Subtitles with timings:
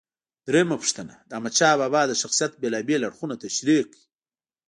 [0.47, 4.03] درېمه پوښتنه: د احمدشاه بابا د شخصیت بېلابېل اړخونه تشریح کړئ.